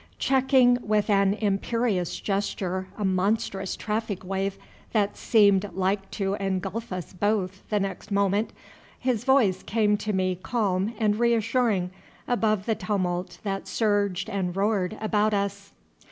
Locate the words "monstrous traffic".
3.05-4.23